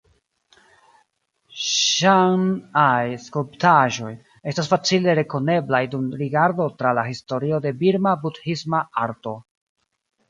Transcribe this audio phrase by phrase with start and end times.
[1.63, 4.11] Ŝan-aj skulptaĵoj
[4.53, 9.39] estas facile rekoneblaj dum rigardo tra la historio de Birma budhisma arto.